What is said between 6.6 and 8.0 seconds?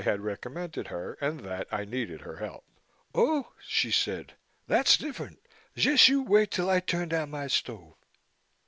I turn down my stove."